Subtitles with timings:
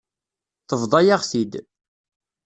[0.67, 1.53] Tebḍa-yaɣ-t-id.